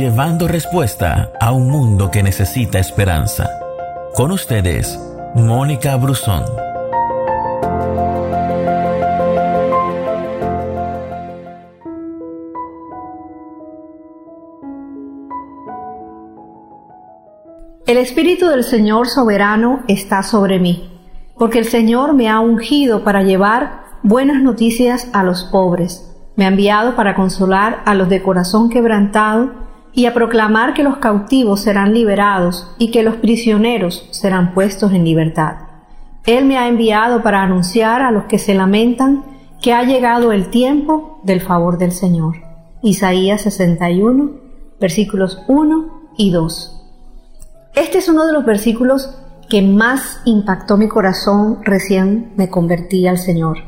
[0.00, 3.50] llevando respuesta a un mundo que necesita esperanza.
[4.14, 4.98] Con ustedes,
[5.34, 6.42] Mónica Brusón.
[17.86, 20.98] El Espíritu del Señor soberano está sobre mí,
[21.36, 26.10] porque el Señor me ha ungido para llevar buenas noticias a los pobres.
[26.36, 30.98] Me ha enviado para consolar a los de corazón quebrantado y a proclamar que los
[30.98, 35.56] cautivos serán liberados y que los prisioneros serán puestos en libertad.
[36.26, 39.24] Él me ha enviado para anunciar a los que se lamentan
[39.60, 42.36] que ha llegado el tiempo del favor del Señor.
[42.82, 44.30] Isaías 61,
[44.80, 46.76] versículos 1 y 2.
[47.74, 49.16] Este es uno de los versículos
[49.48, 53.58] que más impactó mi corazón recién me convertí al Señor.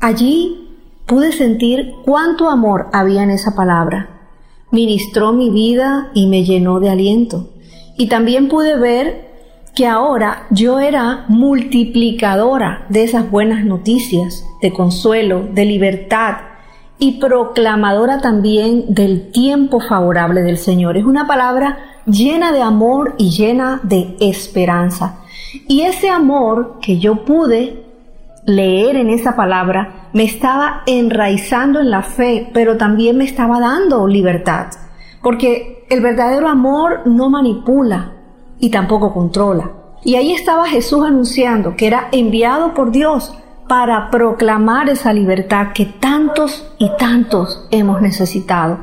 [0.00, 0.64] Allí
[1.06, 4.13] pude sentir cuánto amor había en esa palabra.
[4.74, 7.50] Ministró mi vida y me llenó de aliento.
[7.96, 9.30] Y también pude ver
[9.72, 16.38] que ahora yo era multiplicadora de esas buenas noticias, de consuelo, de libertad
[16.98, 20.96] y proclamadora también del tiempo favorable del Señor.
[20.96, 25.20] Es una palabra llena de amor y llena de esperanza.
[25.68, 27.84] Y ese amor que yo pude
[28.44, 34.06] leer en esa palabra me estaba enraizando en la fe, pero también me estaba dando
[34.06, 34.68] libertad.
[35.20, 38.12] Porque el verdadero amor no manipula
[38.60, 39.72] y tampoco controla.
[40.04, 43.36] Y ahí estaba Jesús anunciando que era enviado por Dios
[43.68, 48.78] para proclamar esa libertad que tantos y tantos hemos necesitado.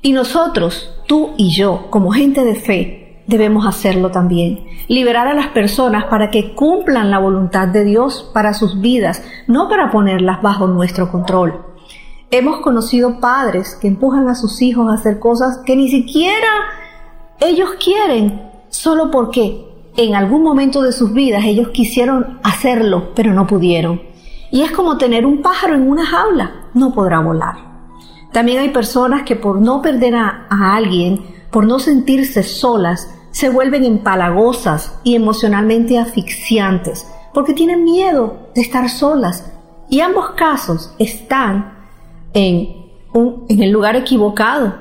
[0.00, 3.01] Y nosotros, tú y yo, como gente de fe,
[3.32, 4.64] debemos hacerlo también.
[4.88, 9.68] Liberar a las personas para que cumplan la voluntad de Dios para sus vidas, no
[9.68, 11.64] para ponerlas bajo nuestro control.
[12.30, 16.48] Hemos conocido padres que empujan a sus hijos a hacer cosas que ni siquiera
[17.40, 19.66] ellos quieren, solo porque
[19.96, 24.00] en algún momento de sus vidas ellos quisieron hacerlo, pero no pudieron.
[24.50, 27.72] Y es como tener un pájaro en una jaula, no podrá volar.
[28.32, 33.84] También hay personas que por no perder a, alguien, por no sentirse solas, se vuelven
[33.84, 39.52] empalagosas y emocionalmente asfixiantes, porque tienen miedo de estar solas.
[39.88, 41.74] Y ambos casos están
[42.32, 42.86] en,
[43.48, 44.74] en el lugar equivocado,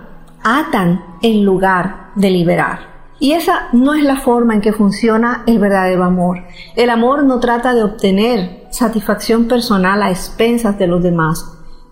[0.43, 2.91] atan en lugar de liberar.
[3.19, 6.39] Y esa no es la forma en que funciona el verdadero amor.
[6.75, 11.45] El amor no trata de obtener satisfacción personal a expensas de los demás.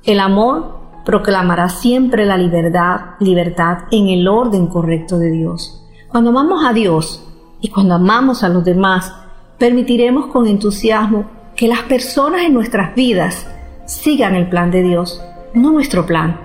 [0.04, 5.86] El amor proclamará siempre la libertad, libertad en el orden correcto de Dios.
[6.10, 7.24] Cuando amamos a Dios
[7.62, 9.14] y cuando amamos a los demás,
[9.60, 11.26] permitiremos con entusiasmo
[11.56, 13.46] que las personas en nuestras vidas
[13.86, 15.22] sigan el plan de Dios,
[15.54, 16.40] no nuestro plan.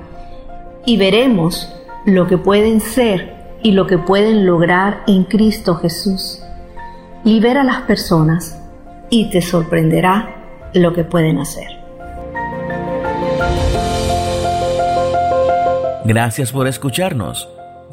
[0.85, 1.73] Y veremos
[2.05, 6.43] lo que pueden ser y lo que pueden lograr en Cristo Jesús.
[7.25, 8.61] Libera a las personas
[9.09, 11.69] y te sorprenderá lo que pueden hacer.
[16.05, 17.49] Gracias por escucharnos.